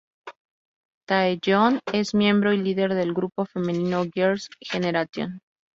Taeyeon 1.07 1.79
es 1.93 2.15
miembro 2.15 2.53
y 2.53 2.57
líder 2.57 2.95
del 2.95 3.13
grupo 3.13 3.45
femenino 3.45 4.01
Girls' 4.11 4.49
Generation. 4.59 5.41